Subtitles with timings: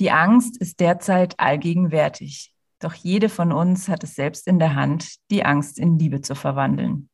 [0.00, 2.54] Die Angst ist derzeit allgegenwärtig.
[2.78, 6.34] Doch jede von uns hat es selbst in der Hand, die Angst in Liebe zu
[6.34, 7.10] verwandeln.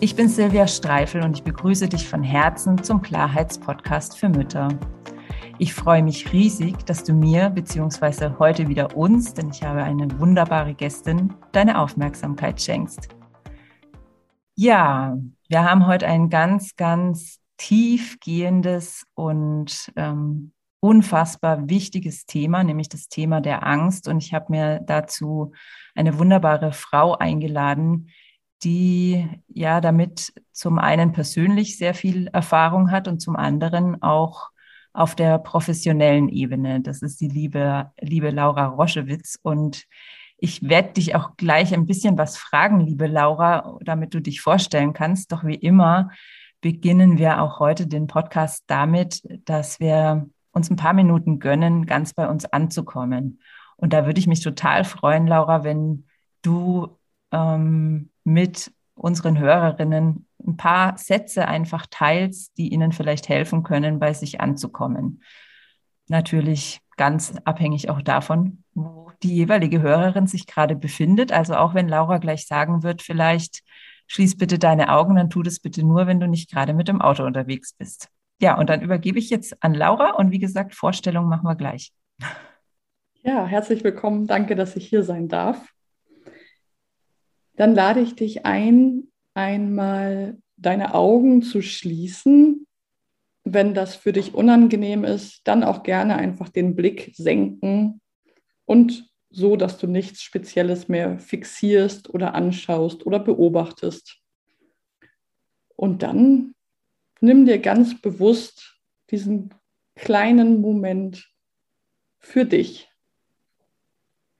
[0.00, 4.68] Ich bin Silvia Streifel und ich begrüße dich von Herzen zum Klarheitspodcast für Mütter.
[5.58, 8.38] Ich freue mich riesig, dass du mir bzw.
[8.38, 13.08] heute wieder uns, denn ich habe eine wunderbare Gästin, deine Aufmerksamkeit schenkst.
[14.54, 15.18] Ja,
[15.48, 23.40] wir haben heute ein ganz, ganz tiefgehendes und ähm, unfassbar wichtiges Thema, nämlich das Thema
[23.40, 24.08] der Angst.
[24.08, 25.52] Und ich habe mir dazu
[25.94, 28.10] eine wunderbare Frau eingeladen,
[28.62, 34.50] die ja damit zum einen persönlich sehr viel Erfahrung hat und zum anderen auch
[34.92, 36.80] auf der professionellen Ebene.
[36.80, 39.38] Das ist die liebe, liebe Laura Roschewitz.
[39.42, 39.84] Und
[40.38, 44.94] ich werde dich auch gleich ein bisschen was fragen, liebe Laura, damit du dich vorstellen
[44.94, 45.32] kannst.
[45.32, 46.10] Doch wie immer
[46.62, 52.14] beginnen wir auch heute den Podcast damit, dass wir uns ein paar Minuten gönnen, ganz
[52.14, 53.40] bei uns anzukommen.
[53.76, 56.06] Und da würde ich mich total freuen, Laura, wenn
[56.42, 56.98] du
[57.30, 64.14] ähm, mit unseren Hörerinnen ein paar Sätze einfach teilst, die ihnen vielleicht helfen können, bei
[64.14, 65.22] sich anzukommen.
[66.08, 71.32] Natürlich ganz abhängig auch davon, wo die jeweilige Hörerin sich gerade befindet.
[71.32, 73.62] Also auch wenn Laura gleich sagen wird, vielleicht
[74.06, 77.02] schließ bitte deine Augen, dann tu das bitte nur, wenn du nicht gerade mit dem
[77.02, 78.08] Auto unterwegs bist.
[78.40, 81.92] Ja, und dann übergebe ich jetzt an Laura und wie gesagt, Vorstellung machen wir gleich.
[83.22, 84.26] Ja, herzlich willkommen.
[84.26, 85.72] Danke, dass ich hier sein darf.
[87.56, 92.66] Dann lade ich dich ein, einmal deine Augen zu schließen.
[93.44, 98.00] Wenn das für dich unangenehm ist, dann auch gerne einfach den Blick senken
[98.66, 104.20] und so, dass du nichts Spezielles mehr fixierst oder anschaust oder beobachtest.
[105.76, 106.54] Und dann
[107.20, 109.54] nimm dir ganz bewusst diesen
[109.94, 111.32] kleinen Moment
[112.18, 112.90] für dich.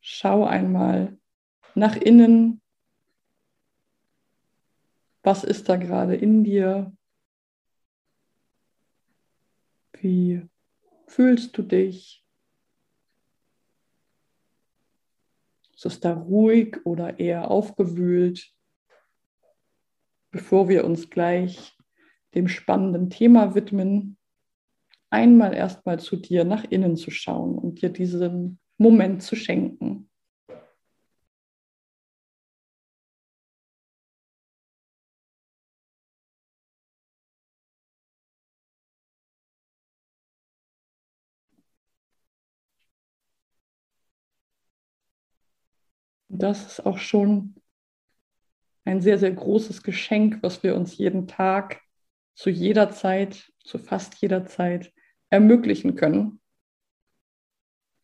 [0.00, 1.18] Schau einmal
[1.74, 2.60] nach innen,
[5.22, 6.96] was ist da gerade in dir?
[9.94, 10.48] Wie
[11.06, 12.24] fühlst du dich?
[15.74, 18.54] Ist es da ruhig oder eher aufgewühlt?
[20.30, 21.75] Bevor wir uns gleich
[22.36, 24.16] dem spannenden Thema widmen,
[25.10, 30.08] einmal erstmal zu dir nach innen zu schauen und dir diesen Moment zu schenken.
[46.38, 47.54] das ist auch schon
[48.84, 51.80] ein sehr, sehr großes Geschenk, was wir uns jeden Tag
[52.36, 54.92] zu jeder Zeit, zu fast jeder Zeit
[55.30, 56.38] ermöglichen können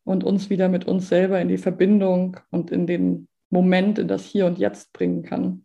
[0.04, 4.24] und uns wieder mit uns selber in die Verbindung und in den Moment, in das
[4.24, 5.64] Hier und Jetzt bringen kann.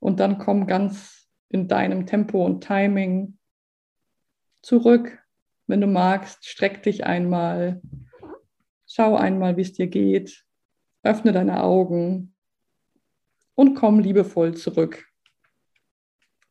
[0.00, 3.38] Und dann komm ganz in deinem Tempo und Timing
[4.62, 5.22] zurück.
[5.66, 7.82] Wenn du magst, streck dich einmal,
[8.86, 10.44] schau einmal, wie es dir geht,
[11.02, 12.34] Öffne deine Augen
[13.54, 15.11] und komm liebevoll zurück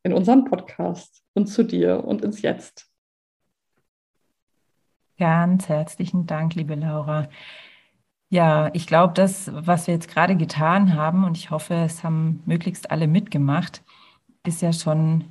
[0.03, 2.89] in unseren Podcast und zu dir und ins Jetzt.
[5.17, 7.29] Ganz herzlichen Dank, liebe Laura.
[8.29, 12.41] Ja, ich glaube, das, was wir jetzt gerade getan haben, und ich hoffe, es haben
[12.45, 13.83] möglichst alle mitgemacht,
[14.45, 15.25] ist ja schon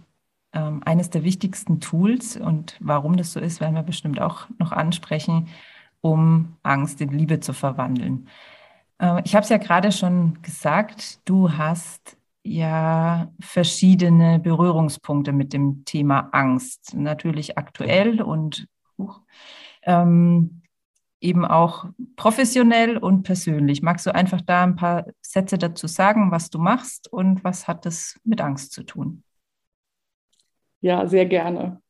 [0.53, 2.37] ähm, eines der wichtigsten Tools.
[2.37, 5.48] Und warum das so ist, werden wir bestimmt auch noch ansprechen,
[6.02, 8.28] um Angst in Liebe zu verwandeln.
[9.00, 15.84] Äh, ich habe es ja gerade schon gesagt, du hast ja verschiedene Berührungspunkte mit dem
[15.84, 16.94] Thema Angst.
[16.94, 18.66] Natürlich aktuell und
[19.82, 20.62] ähm,
[21.20, 21.86] eben auch
[22.16, 23.82] professionell und persönlich.
[23.82, 27.84] Magst du einfach da ein paar Sätze dazu sagen, was du machst und was hat
[27.84, 29.22] das mit Angst zu tun?
[30.80, 31.82] Ja, sehr gerne.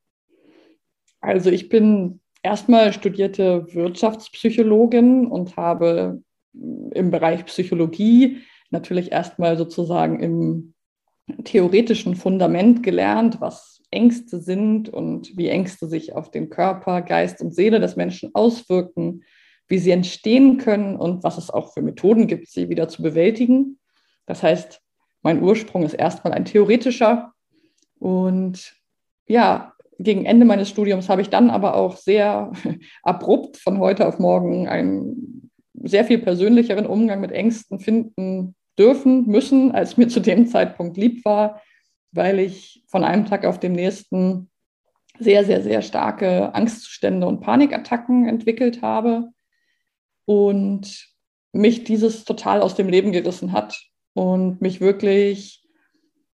[1.21, 6.21] Also ich bin erstmal studierte Wirtschaftspsychologin und habe
[6.53, 10.73] im Bereich Psychologie natürlich erstmal sozusagen im
[11.43, 17.53] theoretischen Fundament gelernt, was Ängste sind und wie Ängste sich auf den Körper, Geist und
[17.53, 19.23] Seele des Menschen auswirken,
[19.67, 23.79] wie sie entstehen können und was es auch für Methoden gibt, sie wieder zu bewältigen.
[24.25, 24.81] Das heißt,
[25.21, 27.33] mein Ursprung ist erstmal ein theoretischer
[27.99, 28.75] und
[29.27, 32.51] ja, gegen Ende meines Studiums habe ich dann aber auch sehr
[33.03, 35.49] abrupt von heute auf morgen ein
[35.83, 41.25] sehr viel persönlicheren Umgang mit Ängsten finden dürfen, müssen, als mir zu dem Zeitpunkt lieb
[41.25, 41.61] war,
[42.11, 44.49] weil ich von einem Tag auf den nächsten
[45.19, 49.29] sehr, sehr, sehr starke Angstzustände und Panikattacken entwickelt habe
[50.25, 51.07] und
[51.53, 53.79] mich dieses total aus dem Leben gerissen hat
[54.13, 55.63] und mich wirklich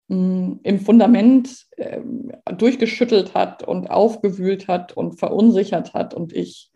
[0.09, 2.01] mh, hm, im Fundament äh,
[2.57, 6.71] durchgeschüttelt hat und aufgewühlt hat und verunsichert hat und ich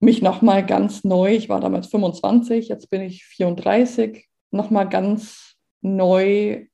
[0.00, 6.66] mich nochmal ganz neu, ich war damals 25, jetzt bin ich 34, nochmal ganz neu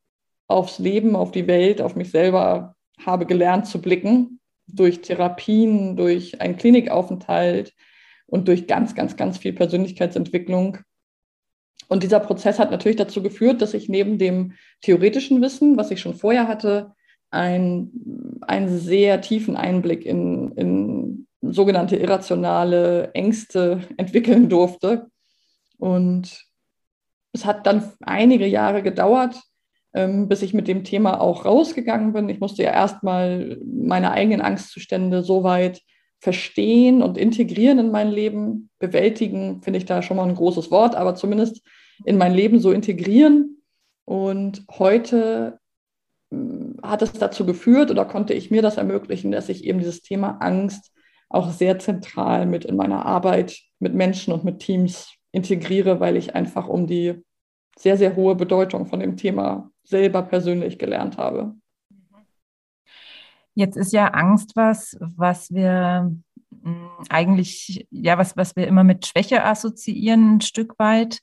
[0.46, 6.40] aufs Leben, auf die Welt, auf mich selber habe gelernt zu blicken, durch Therapien, durch
[6.40, 7.74] einen Klinikaufenthalt
[8.26, 10.78] und durch ganz, ganz, ganz viel Persönlichkeitsentwicklung.
[11.88, 14.52] Und dieser Prozess hat natürlich dazu geführt, dass ich neben dem
[14.82, 16.92] theoretischen Wissen, was ich schon vorher hatte,
[17.30, 17.90] ein,
[18.42, 25.10] einen sehr tiefen Einblick in, in sogenannte irrationale Ängste entwickeln durfte.
[25.78, 26.47] Und
[27.38, 29.40] es hat dann einige Jahre gedauert,
[29.94, 32.28] ähm, bis ich mit dem Thema auch rausgegangen bin.
[32.28, 35.80] Ich musste ja erstmal meine eigenen Angstzustände so weit
[36.20, 38.70] verstehen und integrieren in mein Leben.
[38.80, 41.62] Bewältigen finde ich da schon mal ein großes Wort, aber zumindest
[42.04, 43.62] in mein Leben so integrieren.
[44.04, 45.60] Und heute
[46.32, 50.02] hm, hat es dazu geführt oder konnte ich mir das ermöglichen, dass ich eben dieses
[50.02, 50.92] Thema Angst
[51.28, 56.34] auch sehr zentral mit in meiner Arbeit mit Menschen und mit Teams integriere, weil ich
[56.34, 57.22] einfach um die
[57.78, 61.54] sehr, sehr hohe Bedeutung von dem Thema selber persönlich gelernt habe.
[63.54, 66.12] Jetzt ist ja Angst was, was wir
[66.62, 71.20] hm, eigentlich, ja, was, was wir immer mit Schwäche assoziieren, ein Stück weit.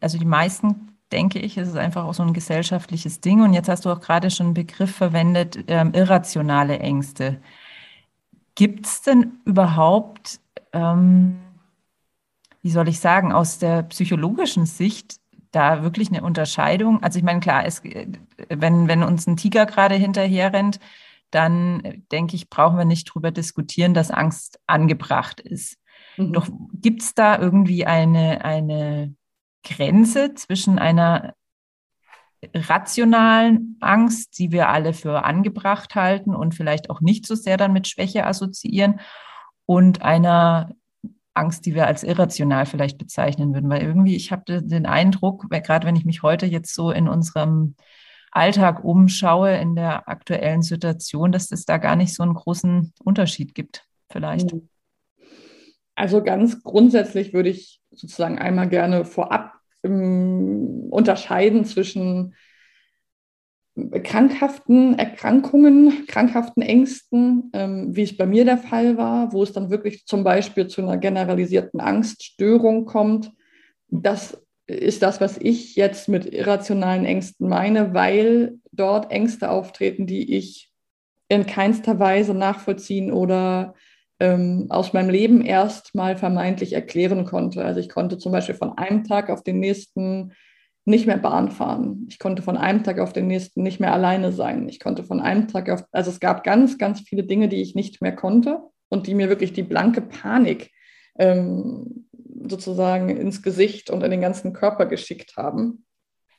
[0.00, 3.42] Also die meisten, denke ich, ist es einfach auch so ein gesellschaftliches Ding.
[3.42, 7.40] Und jetzt hast du auch gerade schon einen Begriff verwendet, ähm, irrationale Ängste.
[8.54, 10.40] Gibt es denn überhaupt,
[10.72, 11.38] ähm,
[12.62, 15.21] wie soll ich sagen, aus der psychologischen Sicht
[15.52, 17.02] da wirklich eine Unterscheidung?
[17.02, 20.80] Also ich meine, klar, es, wenn, wenn uns ein Tiger gerade hinterher rennt,
[21.30, 25.78] dann denke ich, brauchen wir nicht drüber diskutieren, dass Angst angebracht ist.
[26.16, 26.32] Mhm.
[26.32, 29.14] Doch gibt es da irgendwie eine, eine
[29.62, 31.34] Grenze zwischen einer
[32.54, 37.72] rationalen Angst, die wir alle für angebracht halten und vielleicht auch nicht so sehr dann
[37.72, 39.00] mit Schwäche assoziieren
[39.64, 40.74] und einer
[41.34, 43.70] Angst, die wir als irrational vielleicht bezeichnen würden.
[43.70, 47.74] Weil irgendwie, ich habe den Eindruck, gerade wenn ich mich heute jetzt so in unserem
[48.30, 53.54] Alltag umschaue, in der aktuellen Situation, dass es da gar nicht so einen großen Unterschied
[53.54, 54.52] gibt, vielleicht.
[54.52, 54.68] Mhm.
[55.94, 59.52] Also ganz grundsätzlich würde ich sozusagen einmal gerne vorab
[59.84, 62.34] ähm, unterscheiden zwischen
[63.74, 69.70] krankhaften Erkrankungen, krankhaften Ängsten, ähm, wie es bei mir der Fall war, wo es dann
[69.70, 73.32] wirklich zum Beispiel zu einer generalisierten Angststörung kommt.
[73.88, 80.36] Das ist das, was ich jetzt mit irrationalen Ängsten meine, weil dort Ängste auftreten, die
[80.36, 80.70] ich
[81.28, 83.74] in keinster Weise nachvollziehen oder
[84.20, 87.64] ähm, aus meinem Leben erst mal vermeintlich erklären konnte.
[87.64, 90.32] Also ich konnte zum Beispiel von einem Tag auf den nächsten
[90.84, 92.06] nicht mehr Bahn fahren.
[92.08, 94.68] Ich konnte von einem Tag auf den nächsten nicht mehr alleine sein.
[94.68, 97.74] Ich konnte von einem Tag auf, also es gab ganz, ganz viele Dinge, die ich
[97.74, 100.70] nicht mehr konnte und die mir wirklich die blanke Panik
[101.18, 102.08] ähm,
[102.48, 105.84] sozusagen ins Gesicht und in den ganzen Körper geschickt haben.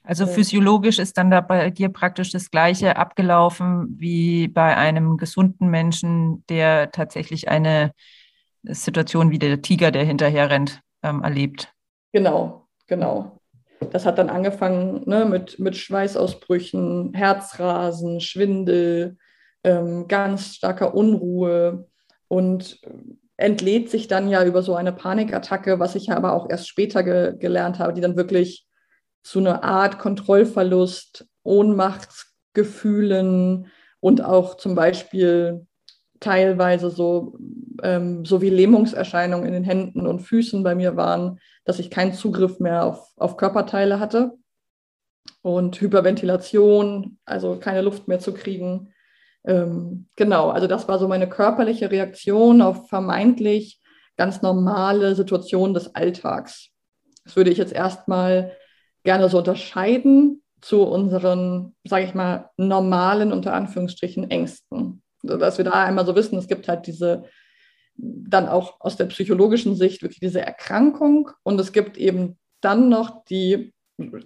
[0.05, 5.69] Also physiologisch ist dann da bei dir praktisch das Gleiche abgelaufen wie bei einem gesunden
[5.69, 7.93] Menschen, der tatsächlich eine
[8.63, 11.73] Situation wie der Tiger, der hinterher rennt, ähm, erlebt.
[12.11, 13.39] Genau, genau.
[13.91, 19.17] Das hat dann angefangen ne, mit, mit Schweißausbrüchen, Herzrasen, Schwindel,
[19.63, 21.87] ähm, ganz starker Unruhe
[22.27, 22.79] und
[23.37, 27.03] entlädt sich dann ja über so eine Panikattacke, was ich ja aber auch erst später
[27.03, 28.67] ge gelernt habe, die dann wirklich
[29.23, 35.65] zu einer Art Kontrollverlust, Ohnmachtsgefühlen und auch zum Beispiel
[36.23, 37.37] teilweise so,
[37.83, 42.13] ähm, so wie Lähmungserscheinungen in den Händen und Füßen bei mir waren, dass ich keinen
[42.13, 44.33] Zugriff mehr auf, auf Körperteile hatte
[45.41, 48.93] und Hyperventilation, also keine Luft mehr zu kriegen.
[49.45, 53.81] Ähm, genau, also das war so meine körperliche Reaktion auf vermeintlich
[54.15, 56.69] ganz normale Situationen des Alltags.
[57.25, 58.53] Das würde ich jetzt erstmal
[59.03, 65.02] gerne so unterscheiden zu unseren, sage ich mal, normalen, unter Anführungsstrichen, Ängsten.
[65.23, 67.23] Dass wir da einmal so wissen, es gibt halt diese,
[67.95, 73.23] dann auch aus der psychologischen Sicht wirklich diese Erkrankung und es gibt eben dann noch
[73.25, 73.73] die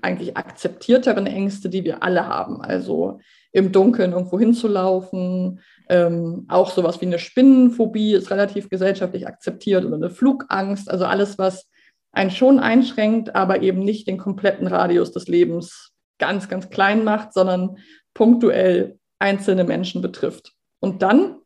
[0.02, 2.62] eigentlich akzeptierteren Ängste, die wir alle haben.
[2.62, 3.20] Also
[3.52, 9.96] im Dunkeln irgendwo hinzulaufen, ähm, auch sowas wie eine Spinnenphobie ist relativ gesellschaftlich akzeptiert oder
[9.96, 11.70] eine Flugangst, also alles, was
[12.12, 17.34] einen schon einschränkt, aber eben nicht den kompletten Radius des Lebens ganz, ganz klein macht,
[17.34, 17.78] sondern
[18.14, 20.54] punktuell einzelne Menschen betrifft.
[20.80, 21.38] Und dann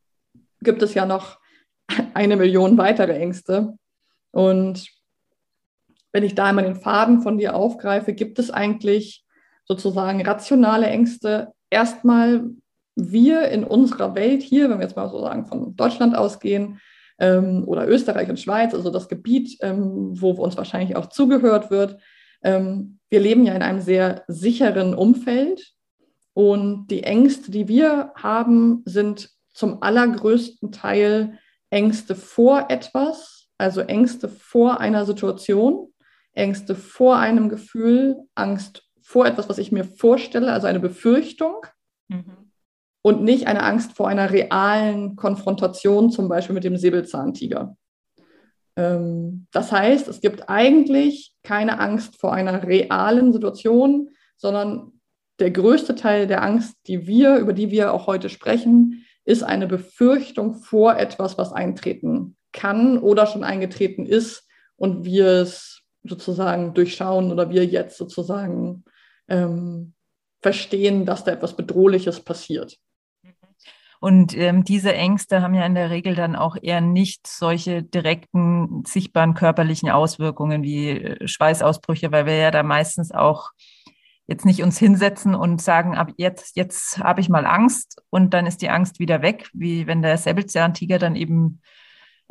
[0.62, 1.40] gibt es ja noch
[2.14, 3.78] eine Million weitere Ängste.
[4.32, 4.88] Und
[6.14, 9.26] wenn ich da einmal den Faden von dir aufgreife, gibt es eigentlich
[9.66, 11.54] sozusagen rationale Ängste.
[11.70, 12.44] Erstmal
[12.96, 16.80] wir in unserer Welt hier, wenn wir jetzt mal so sagen von Deutschland ausgehen
[17.20, 21.98] ähm, oder Österreich und Schweiz, also das Gebiet, ähm, wo uns wahrscheinlich auch zugehört wird,
[22.44, 25.74] ähm, wir leben ja in einem sehr sicheren Umfeld
[26.34, 31.38] und die Ängste, die wir haben, sind zum allergrößten Teil
[31.70, 35.94] Ängste vor etwas, also Ängste vor einer Situation,
[36.34, 41.66] Ängste vor einem Gefühl, Angst vor etwas, was ich mir vorstelle, also eine Befürchtung.
[42.08, 42.52] Mhm.
[43.04, 47.76] Und nicht eine Angst vor einer realen Konfrontation, zum Beispiel mit dem Säbelzahntiger.
[48.76, 55.01] Ähm, das heißt, es gibt eigentlich keine Angst vor einer realen Situation, sondern
[55.42, 59.68] der größte Teil der Angst, die wir, über die wir auch heute sprechen, ist eine
[59.68, 67.32] Befürchtung vor etwas, was eintreten kann oder schon eingetreten ist und wir es sozusagen durchschauen
[67.32, 68.84] oder wir jetzt sozusagen
[69.28, 69.94] ähm,
[70.42, 72.78] verstehen, dass da etwas Bedrohliches passiert.
[74.00, 78.84] Und ähm, diese Ängste haben ja in der Regel dann auch eher nicht solche direkten,
[78.86, 83.52] sichtbaren körperlichen Auswirkungen wie äh, Schweißausbrüche, weil wir ja da meistens auch
[84.32, 88.48] jetzt nicht uns hinsetzen und sagen, ab jetzt, jetzt habe ich mal Angst und dann
[88.48, 91.60] ist die Angst wieder weg, wie wenn der Säbelzahntiger dann eben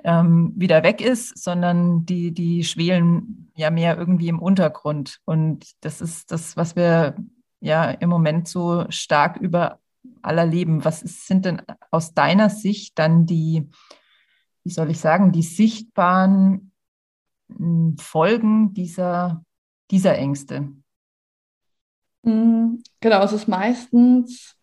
[0.02, 5.21] ähm, wieder weg ist, sondern die, die schwelen ja mehr irgendwie im Untergrund.
[5.26, 7.16] Und das ist das, was wir
[7.61, 9.78] ja im Moment so stark über
[10.23, 10.85] aller Leben.
[10.87, 13.69] Was ist, sind denn aus deiner Sicht dann die,
[14.64, 16.73] wie soll ich sagen, die sichtbaren
[17.54, 19.45] hm, Folgen dieser,
[19.90, 20.71] dieser Ängste?
[22.25, 24.57] Hm, genau, es ist meistens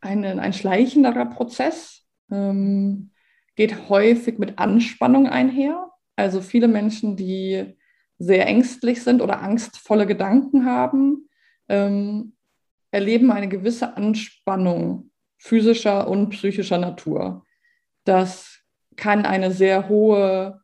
[0.00, 3.10] ein, ein schleichenderer Prozess, ähm,
[3.54, 5.90] geht häufig mit Anspannung einher.
[6.16, 7.76] Also viele Menschen, die
[8.18, 11.28] sehr ängstlich sind oder angstvolle Gedanken haben,
[11.68, 12.34] ähm,
[12.90, 17.44] erleben eine gewisse Anspannung physischer und psychischer Natur.
[18.04, 18.60] Das
[18.96, 20.62] kann eine sehr hohe,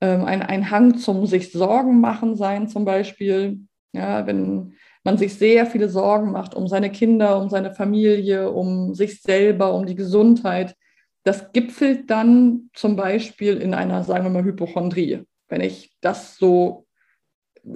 [0.00, 3.60] ähm, ein, ein Hang zum sich Sorgen machen sein, zum Beispiel.
[3.92, 8.94] Ja, wenn man sich sehr viele Sorgen macht um seine Kinder, um seine Familie, um
[8.94, 10.76] sich selber, um die Gesundheit.
[11.24, 15.22] Das gipfelt dann zum Beispiel in einer, sagen wir mal, Hypochondrie.
[15.48, 16.86] Wenn ich das so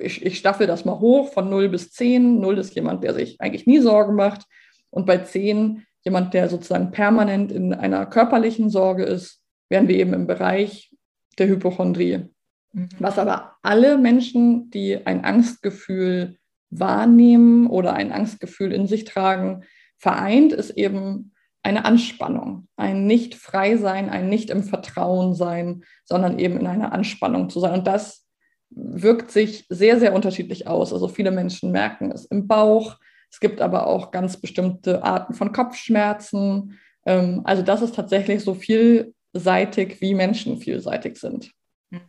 [0.01, 2.41] ich, ich staffel das mal hoch von 0 bis 10.
[2.41, 4.47] 0 ist jemand, der sich eigentlich nie Sorgen macht.
[4.91, 10.13] Und bei 10 jemand, der sozusagen permanent in einer körperlichen Sorge ist, wären wir eben
[10.13, 10.95] im Bereich
[11.39, 12.29] der Hypochondrie.
[12.73, 12.89] Mhm.
[12.99, 16.39] Was aber alle Menschen, die ein Angstgefühl
[16.71, 19.65] wahrnehmen oder ein Angstgefühl in sich tragen,
[19.99, 21.33] vereint, ist eben
[21.63, 26.93] eine Anspannung, ein nicht frei sein, ein nicht im Vertrauen sein, sondern eben in einer
[26.93, 27.75] Anspannung zu sein.
[27.75, 28.25] Und das
[28.71, 30.93] wirkt sich sehr, sehr unterschiedlich aus.
[30.93, 32.99] Also viele Menschen merken es im Bauch.
[33.31, 36.79] Es gibt aber auch ganz bestimmte Arten von Kopfschmerzen.
[37.05, 41.51] Ähm, also das ist tatsächlich so vielseitig, wie Menschen vielseitig sind.
[41.91, 42.01] Mhm.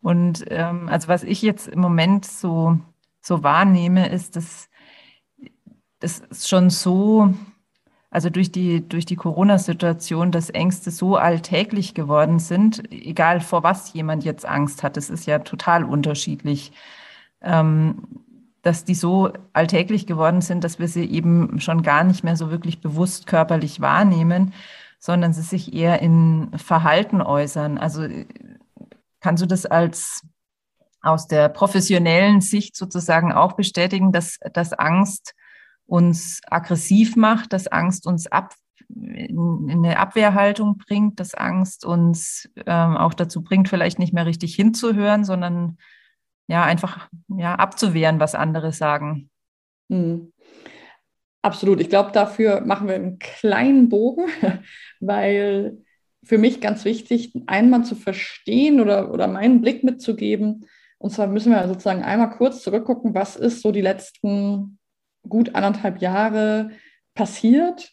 [0.00, 2.78] Und ähm, also was ich jetzt im Moment so,
[3.22, 4.68] so wahrnehme, ist, dass
[6.00, 7.32] das schon so
[8.12, 13.94] also durch die, durch die Corona-Situation, dass Ängste so alltäglich geworden sind, egal vor was
[13.94, 16.72] jemand jetzt Angst hat, das ist ja total unterschiedlich,
[17.40, 18.06] ähm,
[18.60, 22.50] dass die so alltäglich geworden sind, dass wir sie eben schon gar nicht mehr so
[22.50, 24.52] wirklich bewusst körperlich wahrnehmen,
[24.98, 27.78] sondern sie sich eher in Verhalten äußern.
[27.78, 28.06] Also
[29.20, 30.22] kannst du das als
[31.02, 35.34] aus der professionellen Sicht sozusagen auch bestätigen, dass, dass Angst
[35.84, 38.54] uns aggressiv macht, dass Angst uns ab,
[38.88, 44.54] in eine Abwehrhaltung bringt, dass Angst uns ähm, auch dazu bringt, vielleicht nicht mehr richtig
[44.54, 45.78] hinzuhören, sondern
[46.46, 49.30] ja, einfach ja, abzuwehren, was andere sagen.
[49.90, 50.32] Hm.
[51.42, 51.80] Absolut.
[51.80, 54.26] Ich glaube, dafür machen wir einen kleinen Bogen,
[55.00, 55.78] weil
[56.24, 60.66] für mich ganz wichtig, einmal zu verstehen oder, oder meinen Blick mitzugeben.
[61.02, 64.78] Und zwar müssen wir sozusagen einmal kurz zurückgucken, was ist so die letzten
[65.28, 66.70] gut anderthalb Jahre
[67.12, 67.90] passiert.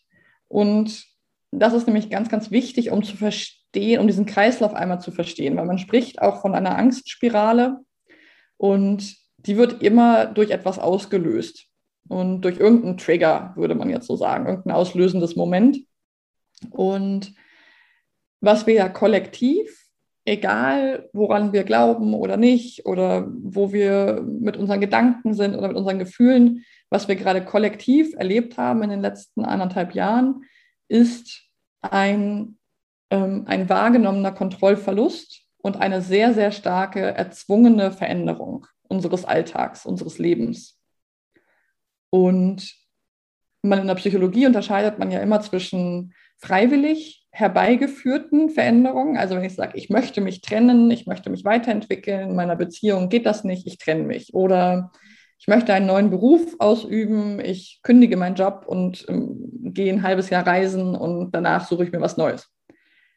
[0.48, 1.08] Und
[1.50, 5.58] das ist nämlich ganz, ganz wichtig, um zu verstehen, um diesen Kreislauf einmal zu verstehen,
[5.58, 7.80] weil man spricht auch von einer Angstspirale
[8.58, 11.66] und die wird immer durch etwas ausgelöst
[12.10, 15.80] und durch irgendeinen Trigger, würde man jetzt so sagen, irgendein auslösendes Moment.
[16.70, 17.34] Und
[18.40, 19.89] was wir ja kollektiv,
[20.30, 25.78] egal woran wir glauben oder nicht, oder wo wir mit unseren Gedanken sind oder mit
[25.78, 30.44] unseren Gefühlen, was wir gerade kollektiv erlebt haben in den letzten anderthalb Jahren,
[30.88, 31.50] ist
[31.82, 32.58] ein,
[33.10, 40.80] ähm, ein wahrgenommener Kontrollverlust und eine sehr, sehr starke erzwungene Veränderung unseres Alltags, unseres Lebens.
[42.12, 42.76] Und
[43.64, 49.18] man in der Psychologie unterscheidet man ja immer zwischen freiwillig herbeigeführten Veränderungen.
[49.18, 53.10] Also wenn ich sage, ich möchte mich trennen, ich möchte mich weiterentwickeln, in meiner Beziehung
[53.10, 54.34] geht das nicht, ich trenne mich.
[54.34, 54.92] Oder
[55.38, 59.38] ich möchte einen neuen Beruf ausüben, ich kündige meinen Job und ähm,
[59.74, 62.50] gehe ein halbes Jahr reisen und danach suche ich mir was Neues.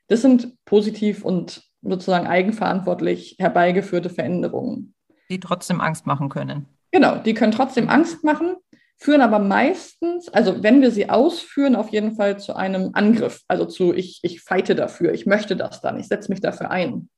[0.07, 4.95] Das sind positiv und sozusagen eigenverantwortlich herbeigeführte Veränderungen.
[5.31, 6.67] Die trotzdem Angst machen können.
[6.93, 8.55] Genau, die können trotzdem Angst machen,
[9.03, 13.65] führen aber meistens, also wenn wir sie ausführen, auf jeden Fall zu einem Angriff, also
[13.65, 17.09] zu ich, ich feite dafür, ich möchte das dann, ich setze mich dafür ein.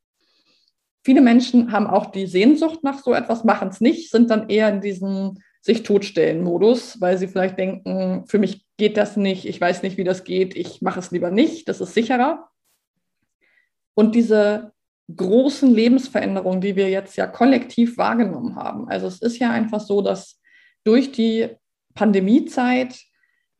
[1.04, 4.70] Viele Menschen haben auch die Sehnsucht nach so etwas, machen es nicht, sind dann eher
[4.70, 9.60] in diesem sich totstellen Modus, weil sie vielleicht denken, für mich geht das nicht, ich
[9.60, 12.48] weiß nicht, wie das geht, ich mache es lieber nicht, das ist sicherer.
[13.92, 14.72] Und diese
[15.14, 18.88] großen Lebensveränderungen, die wir jetzt ja kollektiv wahrgenommen haben.
[18.88, 20.40] Also es ist ja einfach so, dass
[20.82, 21.50] durch die
[21.94, 23.00] Pandemiezeit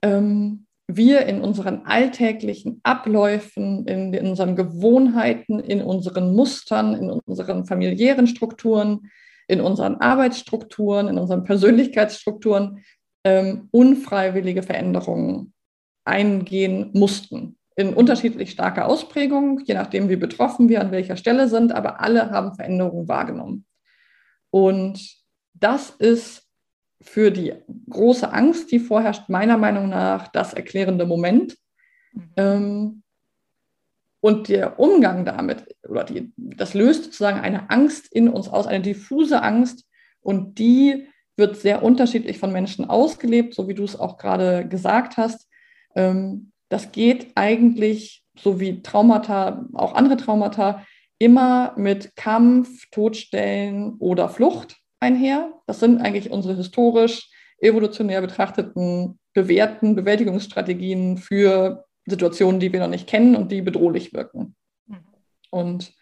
[0.03, 7.65] ähm, wir in unseren alltäglichen Abläufen, in, in, unseren Gewohnheiten, in unseren Mustern, in unseren
[7.65, 9.11] familiären Strukturen,
[9.49, 12.85] in unseren Arbeitsstrukturen, in unseren Persönlichkeitsstrukturen
[13.25, 15.55] ähm, unfreiwillige Veränderungen
[16.05, 17.57] eingehen mussten.
[17.77, 22.31] In unterschiedlich starker Ausprägung, je nachdem, wie betroffen wir an welcher Stelle sind, aber alle
[22.31, 23.65] haben Veränderungen wahrgenommen.
[24.51, 25.01] Und
[25.55, 26.44] das ist
[27.01, 27.55] für die
[27.89, 31.57] große Angst, die vorherrscht, meiner Meinung nach das erklärende Moment.
[32.13, 32.33] Mhm.
[32.37, 33.03] Ähm,
[34.21, 38.83] und der Umgang damit, oder die, das löst sozusagen eine Angst in uns aus, eine
[38.83, 39.85] diffuse Angst.
[40.23, 45.19] Und die wird sehr unterschiedlich von Menschen ausgelebt, so wie du es auch gerade gesagt
[45.19, 45.47] hast.
[45.95, 50.87] Ähm, das geht eigentlich, so wie Traumata, auch andere Traumata,
[51.19, 55.53] immer mit Kampf, Todstellen oder Flucht einher.
[55.67, 63.07] Das sind eigentlich unsere historisch, evolutionär betrachteten, bewährten Bewältigungsstrategien für Situationen, die wir noch nicht
[63.07, 64.55] kennen und die bedrohlich wirken.
[64.87, 64.99] Mhm.
[65.51, 65.93] Und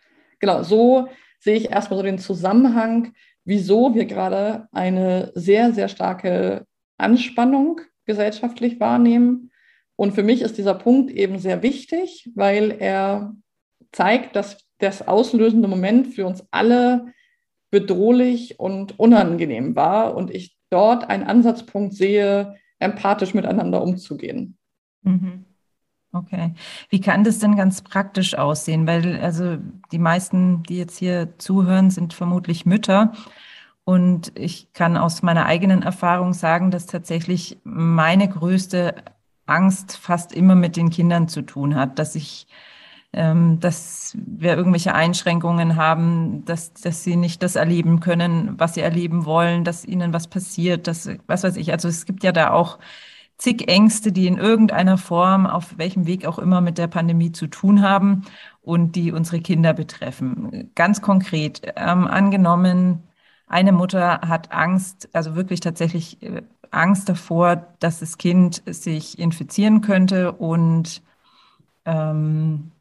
[0.41, 3.13] genau, so sehe ich erstmal so den Zusammenhang,
[3.45, 6.67] wieso wir gerade eine sehr, sehr starke
[6.99, 9.51] Anspannung gesellschaftlich wahrnehmen.
[9.97, 13.35] Und für mich ist dieser Punkt eben sehr wichtig, weil er
[13.93, 17.13] zeigt, dass das auslösende Moment für uns alle
[17.73, 24.59] bedrohlich und unangenehm war und ich dort einen Ansatzpunkt sehe, empathisch miteinander umzugehen.
[25.03, 25.47] Mhm.
[26.13, 26.53] Okay.
[26.91, 28.87] Wie kann das denn ganz praktisch aussehen?
[28.87, 29.57] Weil also
[29.91, 33.13] die meisten, die jetzt hier zuhören, sind vermutlich Mütter.
[33.85, 38.95] Und ich kann aus meiner eigenen Erfahrung sagen, dass tatsächlich meine größte
[39.47, 42.47] Angst fast immer mit den Kindern zu tun hat, dass ich
[43.13, 48.81] ähm, dass wir irgendwelche Einschränkungen haben, dass, dass sie nicht das erleben können, was sie
[48.81, 51.73] erleben wollen, dass ihnen was passiert, dass, was weiß ich.
[51.73, 52.79] Also es gibt ja da auch
[53.39, 57.49] zig Ängste, die in irgendeiner Form, auf welchem Weg auch immer mit der Pandemie zu
[57.49, 58.23] tun haben
[58.63, 60.71] und die unsere Kinder betreffen.
[60.75, 63.03] Ganz konkret, ähm, angenommen,
[63.47, 69.83] eine Mutter hat Angst, also wirklich tatsächlich äh, Angst davor, dass das Kind sich infizieren
[69.83, 71.03] könnte und
[71.85, 72.73] ähm,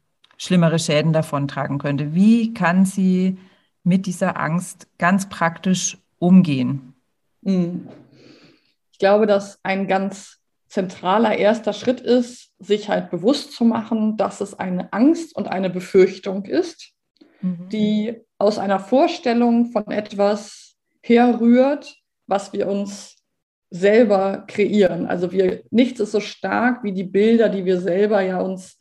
[0.42, 2.14] schlimmere Schäden davontragen könnte.
[2.14, 3.38] Wie kann sie
[3.84, 6.94] mit dieser Angst ganz praktisch umgehen?
[7.44, 7.86] Hm.
[8.90, 14.40] Ich glaube, dass ein ganz zentraler erster Schritt ist, sich halt bewusst zu machen, dass
[14.40, 16.92] es eine Angst und eine Befürchtung ist,
[17.40, 17.68] mhm.
[17.68, 23.16] die aus einer Vorstellung von etwas herrührt, was wir uns
[23.70, 25.06] selber kreieren.
[25.06, 28.78] Also wir, nichts ist so stark wie die Bilder, die wir selber ja uns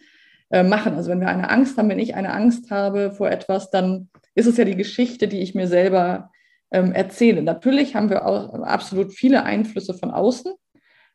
[0.52, 0.96] äh, machen.
[0.96, 4.48] Also wenn wir eine Angst haben, wenn ich eine Angst habe vor etwas, dann ist
[4.48, 6.30] es ja die Geschichte, die ich mir selber
[6.72, 7.42] ähm, erzähle.
[7.42, 10.54] Natürlich haben wir auch absolut viele Einflüsse von außen,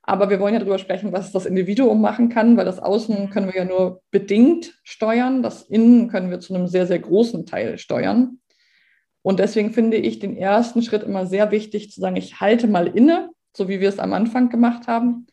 [0.02, 3.46] aber wir wollen ja darüber sprechen, was das Individuum machen kann, weil das Außen können
[3.46, 7.78] wir ja nur bedingt steuern, das Innen können wir zu einem sehr, sehr großen Teil
[7.78, 8.38] steuern.
[9.22, 12.86] Und deswegen finde ich den ersten Schritt immer sehr wichtig, zu sagen, ich halte mal
[12.86, 15.26] inne, so wie wir es am Anfang gemacht haben,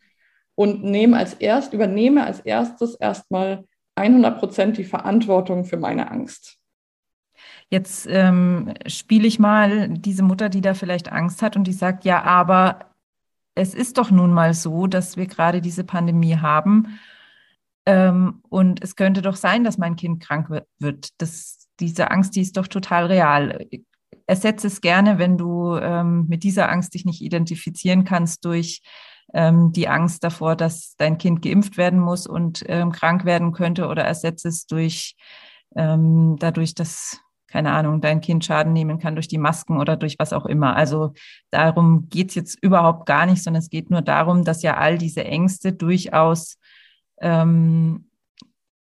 [0.56, 6.58] und nehme als erst, übernehme als erstes erstmal 100 Prozent die Verantwortung für meine Angst.
[7.70, 12.06] Jetzt ähm, spiele ich mal diese Mutter, die da vielleicht Angst hat und die sagt,
[12.06, 12.94] ja, aber
[13.56, 17.00] es ist doch nun mal so, dass wir gerade diese Pandemie haben.
[17.86, 21.10] Ähm, und es könnte doch sein, dass mein Kind krank wird.
[21.18, 23.68] Das, diese Angst, die ist doch total real.
[24.26, 28.82] Ersetze es gerne, wenn du ähm, mit dieser Angst dich nicht identifizieren kannst, durch
[29.34, 33.88] ähm, die Angst davor, dass dein Kind geimpft werden muss und ähm, krank werden könnte
[33.88, 35.16] oder ersetzt es durch
[35.76, 37.20] ähm, dadurch, dass
[37.54, 40.76] keine Ahnung, dein Kind Schaden nehmen kann durch die Masken oder durch was auch immer.
[40.76, 41.14] Also
[41.52, 44.98] darum geht es jetzt überhaupt gar nicht, sondern es geht nur darum, dass ja all
[44.98, 46.58] diese Ängste durchaus
[47.22, 48.10] ähm,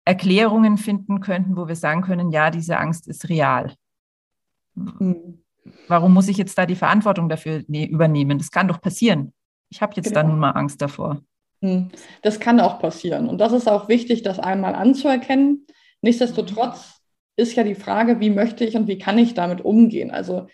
[0.03, 3.73] Erklärungen finden könnten, wo wir sagen können, ja, diese Angst ist real.
[4.75, 5.43] Mhm.
[5.87, 8.37] Warum muss ich jetzt da die Verantwortung dafür ne übernehmen?
[8.37, 9.31] Das kann doch passieren.
[9.69, 10.21] Ich habe jetzt genau.
[10.21, 11.21] da nun mal Angst davor.
[11.61, 11.89] Hm.
[12.21, 13.27] Das kann auch passieren.
[13.27, 15.65] Und das ist auch wichtig, das einmal anzuerkennen.
[16.01, 17.01] Nichtsdestotrotz
[17.35, 20.11] ist ja die Frage, wie möchte ich und wie kann ich damit umgehen?
[20.11, 20.47] Also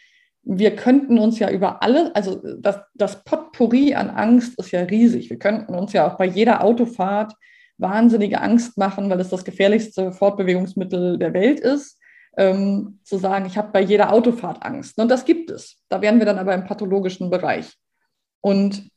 [0.44, 5.30] wir könnten uns ja über alle, also das, das Potpourri an Angst ist ja riesig.
[5.30, 7.34] Wir könnten uns ja auch bei jeder Autofahrt
[7.78, 12.00] wahnsinnige Angst machen, weil es das gefährlichste Fortbewegungsmittel der Welt ist,
[12.38, 15.00] ähm, zu sagen, ich habe bei jeder Autofahrt Angst.
[15.00, 15.78] Und das gibt es.
[15.90, 17.74] Da wären wir dann aber im pathologischen Bereich.
[18.42, 18.90] Und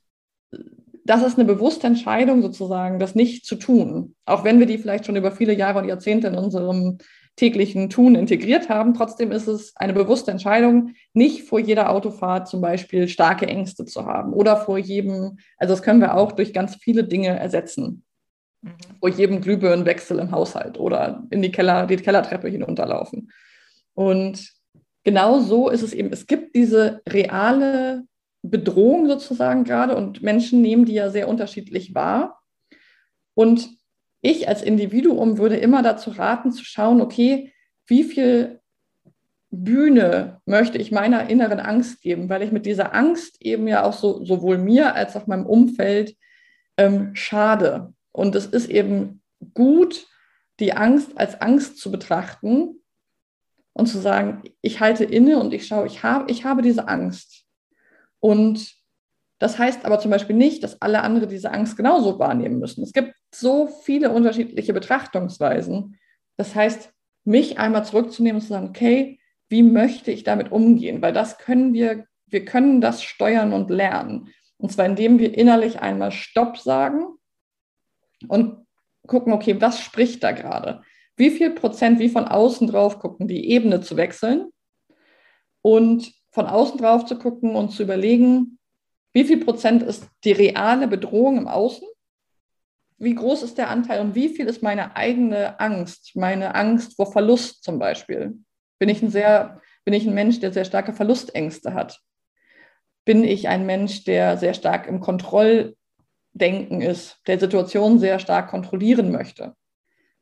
[1.05, 5.07] das ist eine bewusste Entscheidung sozusagen, das nicht zu tun, auch wenn wir die vielleicht
[5.07, 6.99] schon über viele Jahre und Jahrzehnte in unserem
[7.37, 8.95] täglichen Tun integriert haben.
[8.95, 14.07] Trotzdem ist es eine bewusste Entscheidung, nicht vor jeder Autofahrt zum Beispiel starke Ängste zu
[14.07, 18.03] haben oder vor jedem, also das können wir auch durch ganz viele Dinge ersetzen.
[18.63, 18.71] Mhm.
[19.01, 23.31] Vor jedem Glühbirnenwechsel im Haushalt oder in die Keller, die Kellertreppe hinunterlaufen.
[23.95, 24.51] Und
[25.05, 26.13] genau so ist es eben.
[26.13, 28.05] Es gibt diese reale
[28.51, 32.41] Bedrohung sozusagen gerade und Menschen nehmen die ja sehr unterschiedlich wahr.
[33.35, 33.71] Und
[34.23, 37.53] ich als Individuum würde immer dazu raten, zu schauen, okay,
[37.87, 38.61] wie viel
[39.51, 43.93] Bühne möchte ich meiner inneren Angst geben, weil ich mit dieser Angst eben ja auch
[43.93, 46.17] so, sowohl mir als auch meinem Umfeld
[46.77, 47.95] ähm, schade.
[48.13, 49.23] Und es ist eben
[49.55, 50.07] gut,
[50.59, 52.83] die Angst als Angst zu betrachten
[53.73, 57.46] und zu sagen, ich halte inne und ich schaue, ich habe, ich habe diese Angst.
[58.21, 58.75] Und
[59.39, 62.83] das heißt aber zum Beispiel nicht, dass alle anderen diese Angst genauso wahrnehmen müssen.
[62.83, 65.99] Es gibt so viele unterschiedliche Betrachtungsweisen.
[66.37, 66.93] Das heißt,
[67.25, 71.03] mich einmal zurückzunehmen und zu sagen, okay, wie möchte ich damit umgehen?
[71.03, 74.33] Weil das können wir, wir können das steuern und lernen.
[74.59, 77.05] Und zwar indem wir innerlich einmal Stopp sagen
[78.29, 78.67] und
[79.07, 80.83] gucken, okay, was spricht da gerade?
[81.17, 84.51] Wie viel Prozent, wie von außen drauf gucken, die Ebene zu wechseln
[85.63, 88.59] und von außen drauf zu gucken und zu überlegen,
[89.15, 91.89] wie viel Prozent ist die reale Bedrohung im Außen?
[92.99, 97.11] Wie groß ist der Anteil und wie viel ist meine eigene Angst, meine Angst vor
[97.11, 98.39] Verlust zum Beispiel?
[98.79, 102.03] Bin ich ein sehr, bin ich ein Mensch, der sehr starke Verlustängste hat?
[103.07, 109.11] Bin ich ein Mensch, der sehr stark im Kontrolldenken ist, der Situation sehr stark kontrollieren
[109.11, 109.55] möchte?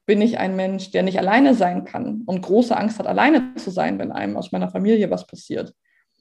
[0.07, 3.73] Bin ich ein Mensch, der nicht alleine sein kann und große Angst hat, alleine zu
[3.73, 5.75] sein, wenn einem aus meiner Familie was passiert?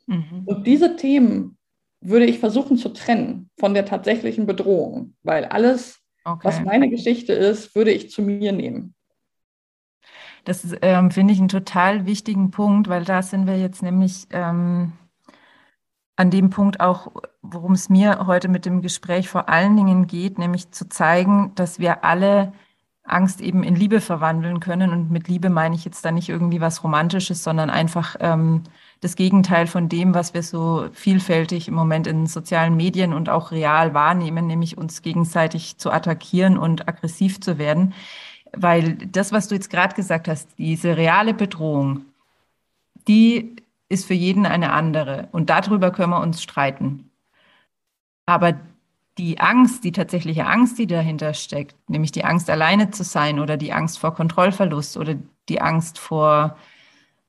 [0.05, 0.43] Mhm.
[0.45, 1.57] Und diese Themen
[2.01, 6.39] würde ich versuchen zu trennen von der tatsächlichen Bedrohung, weil alles, okay.
[6.43, 8.93] was meine Geschichte ist, würde ich zu mir nehmen.
[10.43, 14.91] Das ähm, finde ich einen total wichtigen Punkt, weil da sind wir jetzt nämlich ähm,
[16.17, 17.11] an dem Punkt auch,
[17.41, 21.79] worum es mir heute mit dem Gespräch vor allen Dingen geht, nämlich zu zeigen, dass
[21.79, 22.51] wir alle
[23.03, 24.91] Angst eben in Liebe verwandeln können.
[24.91, 28.63] Und mit Liebe meine ich jetzt da nicht irgendwie was Romantisches, sondern einfach ähm,
[29.03, 33.51] das Gegenteil von dem, was wir so vielfältig im Moment in sozialen Medien und auch
[33.51, 37.93] real wahrnehmen, nämlich uns gegenseitig zu attackieren und aggressiv zu werden.
[38.53, 42.05] Weil das, was du jetzt gerade gesagt hast, diese reale Bedrohung,
[43.07, 43.55] die
[43.89, 45.27] ist für jeden eine andere.
[45.31, 47.09] Und darüber können wir uns streiten.
[48.25, 48.53] Aber
[49.17, 53.57] die Angst, die tatsächliche Angst, die dahinter steckt, nämlich die Angst, alleine zu sein oder
[53.57, 55.15] die Angst vor Kontrollverlust oder
[55.49, 56.57] die Angst vor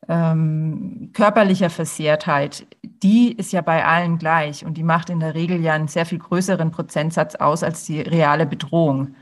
[0.08, 5.60] ähm, körperlicher Versehrtheit, die ist ja bei allen gleich und die macht in der Regel
[5.60, 9.14] ja einen sehr viel größeren Prozentsatz aus als die reale Bedrohung.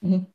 [0.00, 0.26] Mhm.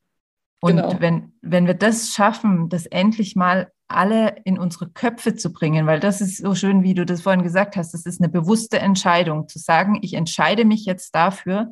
[0.60, 0.96] Und genau.
[1.00, 6.00] wenn, wenn wir das schaffen, das endlich mal alle in unsere Köpfe zu bringen, weil
[6.00, 9.48] das ist so schön, wie du das vorhin gesagt hast, das ist eine bewusste Entscheidung,
[9.48, 11.70] zu sagen, ich entscheide mich jetzt dafür,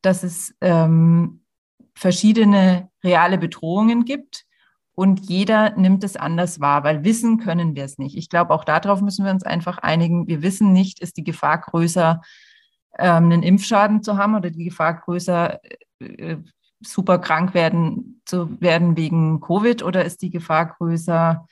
[0.00, 1.42] dass es ähm,
[1.94, 4.46] verschiedene reale Bedrohungen gibt
[4.94, 8.16] und jeder nimmt es anders wahr, weil wissen können wir es nicht.
[8.16, 10.26] Ich glaube, auch darauf müssen wir uns einfach einigen.
[10.26, 12.20] Wir wissen nicht, ist die Gefahr größer,
[12.98, 15.60] ähm, einen Impfschaden zu haben oder die Gefahr größer,
[16.00, 16.36] äh,
[16.80, 21.46] super krank werden zu werden wegen Covid oder ist die Gefahr größer,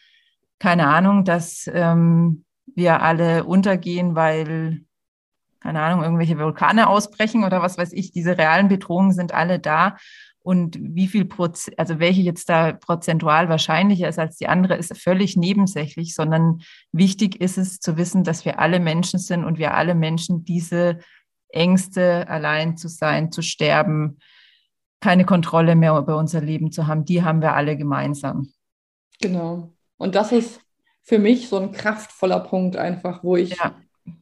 [0.58, 4.84] keine Ahnung, dass ähm, wir alle untergehen, weil
[5.60, 8.12] keine Ahnung, irgendwelche Vulkane ausbrechen oder was weiß ich.
[8.12, 9.96] Diese realen Bedrohungen sind alle da
[10.42, 14.96] und wie viel Prozent, also welche jetzt da prozentual wahrscheinlicher ist als die andere, ist
[14.96, 19.74] völlig nebensächlich, sondern wichtig ist es zu wissen, dass wir alle Menschen sind und wir
[19.74, 20.98] alle Menschen diese
[21.50, 24.18] Ängste, allein zu sein, zu sterben,
[25.00, 28.52] keine Kontrolle mehr über unser Leben zu haben, die haben wir alle gemeinsam.
[29.20, 29.72] Genau.
[29.98, 30.60] Und das ist
[31.02, 33.74] für mich so ein kraftvoller Punkt einfach, wo ich ja.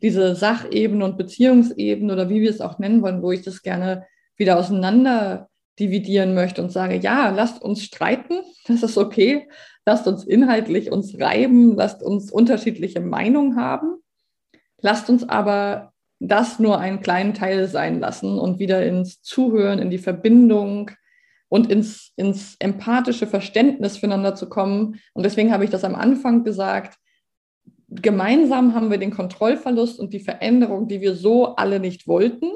[0.03, 4.07] diese Sachebene und Beziehungsebene oder wie wir es auch nennen wollen, wo ich das gerne
[4.37, 5.48] wieder auseinander
[5.79, 9.49] dividieren möchte und sage, ja, lasst uns streiten, das ist okay,
[9.87, 13.97] lasst uns inhaltlich uns reiben, lasst uns unterschiedliche Meinungen haben,
[14.81, 19.91] lasst uns aber das nur einen kleinen Teil sein lassen und wieder ins Zuhören, in
[19.91, 20.91] die Verbindung
[21.49, 25.01] und ins, ins empathische Verständnis füreinander zu kommen.
[25.15, 26.99] Und deswegen habe ich das am Anfang gesagt,
[27.89, 32.51] gemeinsam haben wir den Kontrollverlust und die Veränderung, die wir so alle nicht wollten.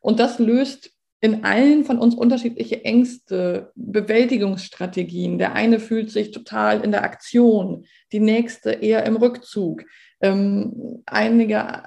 [0.00, 0.92] Und das löst
[1.24, 5.38] in allen von uns unterschiedliche Ängste, Bewältigungsstrategien.
[5.38, 9.86] Der eine fühlt sich total in der Aktion, die nächste eher im Rückzug.
[10.20, 11.84] Ähm, einige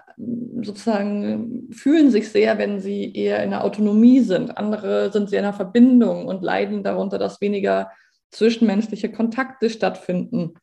[0.64, 4.58] sozusagen fühlen sich sehr, wenn sie eher in der Autonomie sind.
[4.58, 7.92] Andere sind sehr in der Verbindung und leiden darunter, dass weniger
[8.32, 10.56] zwischenmenschliche Kontakte stattfinden.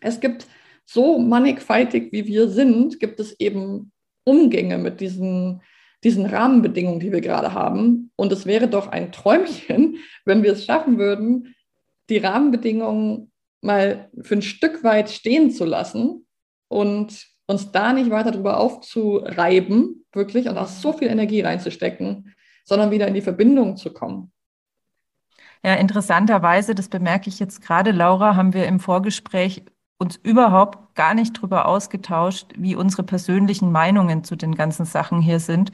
[0.00, 0.46] Es gibt
[0.86, 3.92] so mannigfaltig, wie wir sind, gibt es eben
[4.24, 5.60] Umgänge mit diesen
[6.04, 8.10] diesen Rahmenbedingungen, die wir gerade haben.
[8.16, 11.54] Und es wäre doch ein Träumchen, wenn wir es schaffen würden,
[12.08, 13.32] die Rahmenbedingungen
[13.62, 16.26] mal für ein Stück weit stehen zu lassen
[16.68, 22.90] und uns da nicht weiter drüber aufzureiben, wirklich, und auch so viel Energie reinzustecken, sondern
[22.90, 24.32] wieder in die Verbindung zu kommen.
[25.64, 29.64] Ja, interessanterweise, das bemerke ich jetzt gerade, Laura, haben wir im Vorgespräch
[29.98, 35.40] uns überhaupt gar nicht darüber ausgetauscht, wie unsere persönlichen Meinungen zu den ganzen Sachen hier
[35.40, 35.72] sind.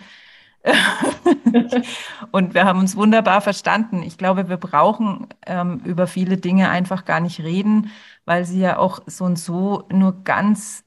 [2.30, 4.02] und wir haben uns wunderbar verstanden.
[4.02, 7.90] Ich glaube, wir brauchen ähm, über viele Dinge einfach gar nicht reden,
[8.24, 10.84] weil sie ja auch so und so nur ganz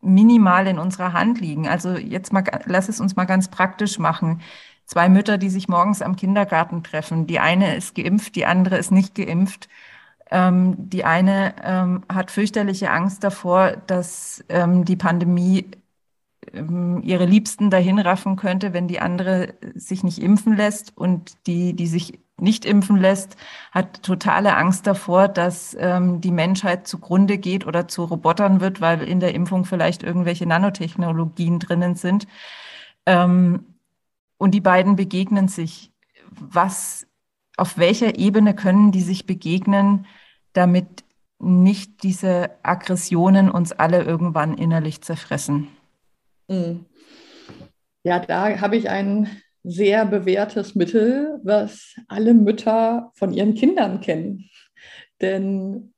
[0.00, 1.68] minimal in unserer Hand liegen.
[1.68, 4.40] Also jetzt mal, lass es uns mal ganz praktisch machen.
[4.86, 7.26] Zwei Mütter, die sich morgens am Kindergarten treffen.
[7.26, 9.68] Die eine ist geimpft, die andere ist nicht geimpft.
[10.32, 15.70] Ähm, die eine ähm, hat fürchterliche Angst davor, dass ähm, die Pandemie
[16.54, 20.96] ähm, ihre Liebsten dahin raffen könnte, wenn die andere sich nicht impfen lässt.
[20.96, 23.36] Und die, die sich nicht impfen lässt,
[23.72, 29.02] hat totale Angst davor, dass ähm, die Menschheit zugrunde geht oder zu Robotern wird, weil
[29.02, 32.26] in der Impfung vielleicht irgendwelche Nanotechnologien drinnen sind.
[33.04, 33.66] Ähm,
[34.38, 35.92] und die beiden begegnen sich.
[36.30, 37.06] Was,
[37.58, 40.06] auf welcher Ebene können die sich begegnen?
[40.52, 41.04] Damit
[41.38, 45.68] nicht diese Aggressionen uns alle irgendwann innerlich zerfressen.
[46.48, 46.86] Mhm.
[48.04, 49.28] Ja, da habe ich ein
[49.64, 54.50] sehr bewährtes Mittel, was alle Mütter von ihren Kindern kennen.
[55.20, 55.92] Denn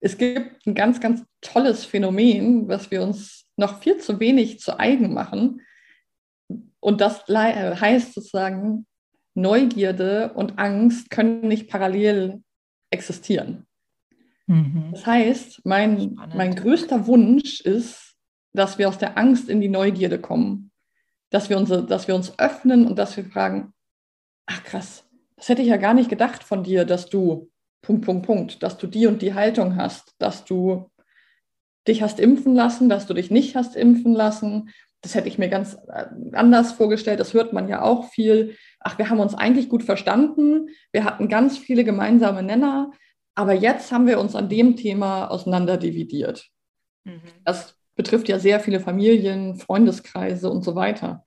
[0.00, 4.78] es gibt ein ganz, ganz tolles Phänomen, was wir uns noch viel zu wenig zu
[4.78, 5.60] eigen machen.
[6.80, 8.86] Und das heißt sozusagen,
[9.34, 12.42] Neugierde und Angst können nicht parallel
[12.90, 13.66] existieren.
[14.46, 14.88] Mhm.
[14.92, 18.16] Das heißt, mein, mein größter Wunsch ist,
[18.52, 20.70] dass wir aus der Angst in die Neugierde kommen,
[21.30, 23.72] dass wir, unsere, dass wir uns öffnen und dass wir fragen,
[24.46, 25.04] ach krass,
[25.36, 27.50] das hätte ich ja gar nicht gedacht von dir, dass du,
[27.82, 30.90] Punkt, Punkt, Punkt, dass du die und die Haltung hast, dass du
[31.86, 34.70] dich hast impfen lassen, dass du dich nicht hast impfen lassen.
[35.00, 37.20] Das hätte ich mir ganz äh, anders vorgestellt.
[37.20, 38.56] Das hört man ja auch viel.
[38.80, 40.68] Ach, wir haben uns eigentlich gut verstanden.
[40.92, 42.92] Wir hatten ganz viele gemeinsame Nenner.
[43.34, 46.48] Aber jetzt haben wir uns an dem Thema auseinanderdividiert.
[47.04, 47.22] Mhm.
[47.44, 51.24] Das betrifft ja sehr viele Familien, Freundeskreise und so weiter.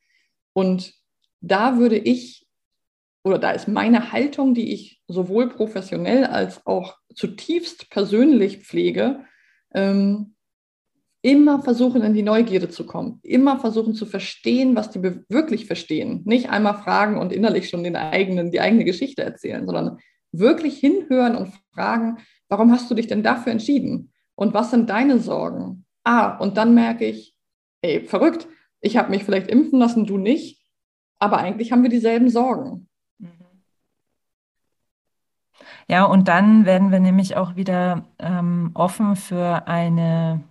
[0.54, 0.94] Und
[1.42, 2.48] da würde ich,
[3.24, 9.26] oder da ist meine Haltung, die ich sowohl professionell als auch zutiefst persönlich pflege,
[9.74, 10.36] ähm,
[11.22, 16.22] immer versuchen, in die Neugierde zu kommen, immer versuchen zu verstehen, was die wirklich verstehen.
[16.26, 20.00] Nicht einmal fragen und innerlich schon den eigenen, die eigene Geschichte erzählen, sondern
[20.32, 22.18] wirklich hinhören und fragen,
[22.50, 24.12] warum hast du dich denn dafür entschieden?
[24.36, 25.86] Und was sind deine Sorgen?
[26.04, 27.36] Ah, und dann merke ich,
[27.82, 28.48] ey, verrückt,
[28.80, 30.66] ich habe mich vielleicht impfen lassen, du nicht,
[31.20, 32.88] aber eigentlich haben wir dieselben Sorgen.
[35.88, 40.42] Ja, und dann werden wir nämlich auch wieder ähm, offen für eine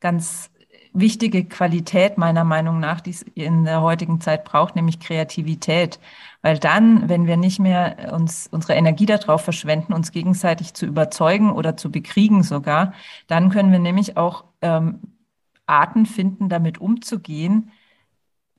[0.00, 0.50] ganz
[0.92, 6.00] wichtige Qualität meiner Meinung nach, die es in der heutigen Zeit braucht, nämlich Kreativität.
[6.42, 11.52] Weil dann, wenn wir nicht mehr uns unsere Energie darauf verschwenden, uns gegenseitig zu überzeugen
[11.52, 12.92] oder zu bekriegen sogar,
[13.28, 15.00] dann können wir nämlich auch ähm,
[15.66, 17.70] Arten finden, damit umzugehen,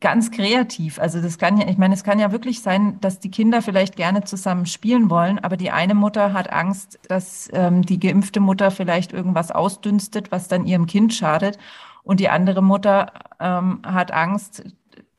[0.01, 0.99] ganz kreativ.
[0.99, 3.95] Also das kann ja, ich meine, es kann ja wirklich sein, dass die Kinder vielleicht
[3.95, 8.71] gerne zusammen spielen wollen, aber die eine Mutter hat Angst, dass ähm, die geimpfte Mutter
[8.71, 11.59] vielleicht irgendwas ausdünstet, was dann ihrem Kind schadet.
[12.03, 14.63] Und die andere Mutter ähm, hat Angst,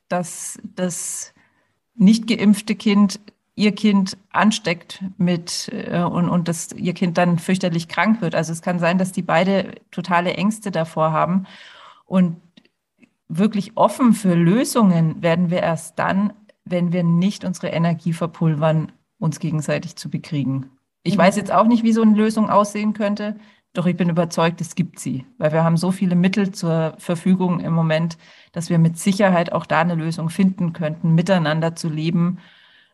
[0.09, 1.33] dass das
[1.95, 3.19] nicht geimpfte Kind
[3.55, 8.35] ihr Kind ansteckt mit äh, und, und dass ihr Kind dann fürchterlich krank wird.
[8.35, 11.45] Also es kann sein, dass die beide totale Ängste davor haben.
[12.05, 12.37] Und
[13.27, 16.33] wirklich offen für Lösungen werden wir erst dann,
[16.65, 20.69] wenn wir nicht unsere Energie verpulvern, uns gegenseitig zu bekriegen.
[21.03, 21.21] Ich mhm.
[21.21, 23.37] weiß jetzt auch nicht, wie so eine Lösung aussehen könnte,
[23.73, 27.59] doch ich bin überzeugt, es gibt sie, weil wir haben so viele Mittel zur Verfügung
[27.59, 28.17] im Moment,
[28.51, 32.37] dass wir mit Sicherheit auch da eine Lösung finden könnten, miteinander zu leben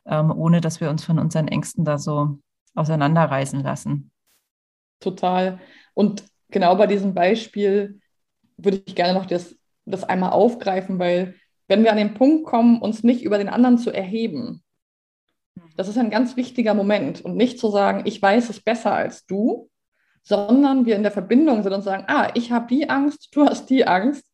[0.10, 2.40] ähm, ohne dass wir uns von unseren Ängsten da so
[2.76, 4.12] auseinanderreißen lassen.
[5.00, 5.60] Total.
[5.94, 8.02] Und genau bei diesem Beispiel
[8.58, 9.56] würde ich gerne noch das,
[9.92, 11.36] das einmal aufgreifen, weil
[11.68, 14.64] wenn wir an den Punkt kommen, uns nicht über den anderen zu erheben,
[15.76, 19.26] das ist ein ganz wichtiger Moment und nicht zu sagen, ich weiß es besser als
[19.26, 19.70] du,
[20.24, 23.70] sondern wir in der Verbindung sind und sagen, ah, ich habe die Angst, du hast
[23.70, 24.26] die Angst.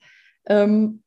[0.47, 1.01] Ähm,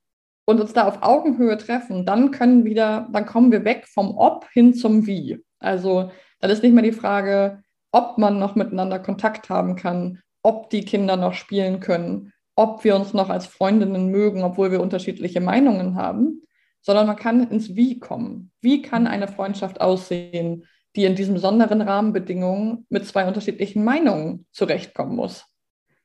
[0.49, 4.49] und uns da auf Augenhöhe treffen, dann können wieder, dann kommen wir weg vom Ob
[4.51, 5.45] hin zum Wie.
[5.59, 10.71] Also dann ist nicht mehr die Frage, ob man noch miteinander Kontakt haben kann, ob
[10.71, 15.41] die Kinder noch spielen können, ob wir uns noch als Freundinnen mögen, obwohl wir unterschiedliche
[15.41, 16.43] Meinungen haben,
[16.81, 18.51] sondern man kann ins Wie kommen.
[18.61, 20.67] Wie kann eine Freundschaft aussehen,
[20.97, 25.45] die in diesen besonderen Rahmenbedingungen mit zwei unterschiedlichen Meinungen zurechtkommen muss?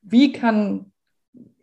[0.00, 0.92] Wie kann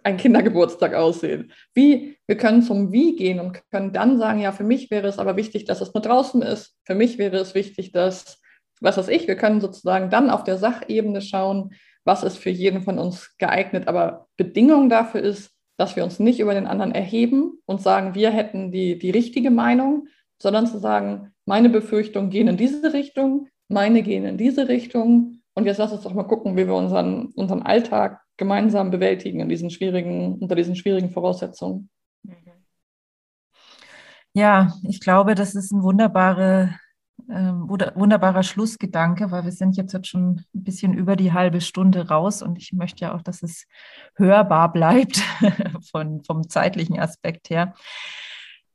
[0.03, 1.53] ein Kindergeburtstag aussehen?
[1.73, 5.19] Wie, wir können zum Wie gehen und können dann sagen, ja, für mich wäre es
[5.19, 6.75] aber wichtig, dass es nur draußen ist.
[6.83, 8.41] Für mich wäre es wichtig, dass,
[8.81, 12.81] was weiß ich, wir können sozusagen dann auf der Sachebene schauen, was ist für jeden
[12.81, 13.87] von uns geeignet.
[13.87, 18.31] Aber Bedingung dafür ist, dass wir uns nicht über den anderen erheben und sagen, wir
[18.31, 20.07] hätten die, die richtige Meinung,
[20.41, 25.41] sondern zu sagen, meine Befürchtungen gehen in diese Richtung, meine gehen in diese Richtung.
[25.53, 29.49] Und jetzt lass uns doch mal gucken, wie wir unseren, unseren Alltag gemeinsam bewältigen in
[29.49, 31.89] diesen schwierigen, unter diesen schwierigen Voraussetzungen.
[34.33, 36.79] Ja, ich glaube, das ist ein wunderbare,
[37.29, 42.07] äh, wunderbarer Schlussgedanke, weil wir sind jetzt, jetzt schon ein bisschen über die halbe Stunde
[42.07, 43.65] raus und ich möchte ja auch, dass es
[44.15, 45.21] hörbar bleibt
[45.91, 47.73] von, vom zeitlichen Aspekt her.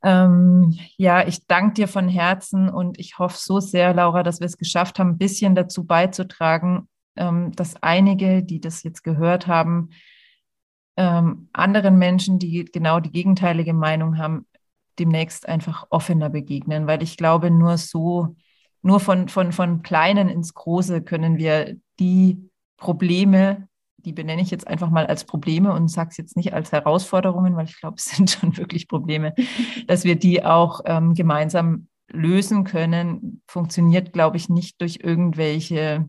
[0.03, 4.45] Ähm, ja, ich danke dir von Herzen und ich hoffe so sehr, Laura, dass wir
[4.45, 9.89] es geschafft haben, ein bisschen dazu beizutragen, ähm, dass einige, die das jetzt gehört haben,
[10.97, 14.45] ähm, anderen Menschen, die genau die gegenteilige Meinung haben,
[14.99, 18.35] demnächst einfach offener begegnen, weil ich glaube, nur so,
[18.81, 24.67] nur von, von, von Kleinen ins Große können wir die Probleme, die benenne ich jetzt
[24.67, 28.05] einfach mal als Probleme und sage es jetzt nicht als Herausforderungen, weil ich glaube, es
[28.05, 29.33] sind schon wirklich Probleme,
[29.87, 36.07] dass wir die auch ähm, gemeinsam lösen können, funktioniert, glaube ich, nicht durch irgendwelche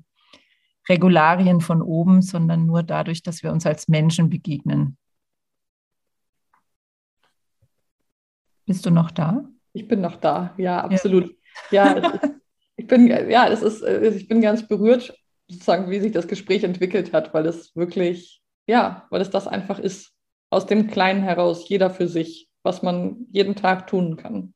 [0.89, 4.97] Regularien von oben, sondern nur dadurch, dass wir uns als Menschen begegnen.
[8.69, 9.45] Bist du noch da?
[9.73, 11.35] Ich bin noch da, ja, absolut.
[11.71, 12.21] Ja, ja
[12.77, 15.13] ich bin, ja, es ist, ich bin ganz berührt,
[15.49, 19.79] sozusagen, wie sich das Gespräch entwickelt hat, weil es wirklich, ja, weil es das einfach
[19.79, 20.13] ist,
[20.51, 24.53] aus dem Kleinen heraus, jeder für sich, was man jeden Tag tun kann.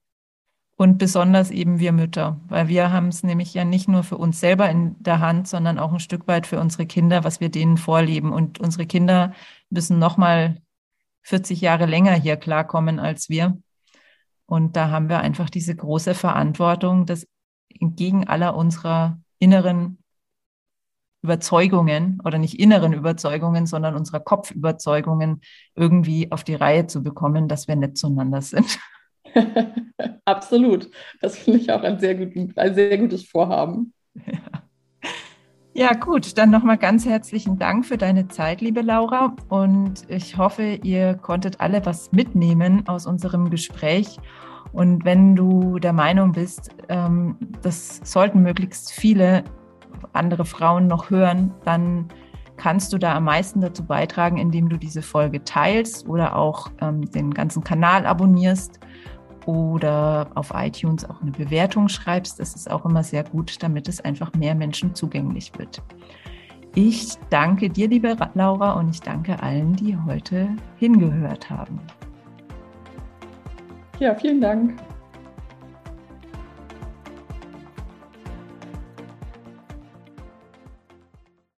[0.76, 4.40] Und besonders eben wir Mütter, weil wir haben es nämlich ja nicht nur für uns
[4.40, 7.78] selber in der Hand, sondern auch ein Stück weit für unsere Kinder, was wir denen
[7.78, 8.32] vorleben.
[8.32, 9.32] Und unsere Kinder
[9.70, 10.60] müssen noch mal
[11.22, 13.56] 40 Jahre länger hier klarkommen als wir.
[14.52, 17.26] Und da haben wir einfach diese große Verantwortung, das
[17.80, 19.96] entgegen aller unserer inneren
[21.22, 25.40] Überzeugungen oder nicht inneren Überzeugungen, sondern unserer Kopfüberzeugungen
[25.74, 28.78] irgendwie auf die Reihe zu bekommen, dass wir nett zueinander sind.
[30.26, 30.90] Absolut.
[31.22, 33.94] Das finde ich auch ein sehr, gut, ein sehr gutes Vorhaben.
[34.26, 34.61] Ja.
[35.74, 39.34] Ja, gut, dann nochmal ganz herzlichen Dank für deine Zeit, liebe Laura.
[39.48, 44.18] Und ich hoffe, ihr konntet alle was mitnehmen aus unserem Gespräch.
[44.74, 49.44] Und wenn du der Meinung bist, ähm, das sollten möglichst viele
[50.12, 52.08] andere Frauen noch hören, dann
[52.58, 57.10] kannst du da am meisten dazu beitragen, indem du diese Folge teilst oder auch ähm,
[57.10, 58.78] den ganzen Kanal abonnierst
[59.46, 62.38] oder auf iTunes auch eine Bewertung schreibst.
[62.38, 65.82] Das ist auch immer sehr gut, damit es einfach mehr Menschen zugänglich wird.
[66.74, 71.78] Ich danke dir, liebe Laura, und ich danke allen, die heute hingehört haben.
[73.98, 74.74] Ja, vielen Dank.